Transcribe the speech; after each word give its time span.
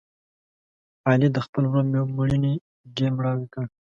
علي 1.09 1.27
د 1.33 1.37
خپل 1.45 1.63
ورور 1.67 1.85
مړینې 2.17 2.53
ډېر 2.95 3.11
مړاوی 3.17 3.47
کړ. 3.53 3.65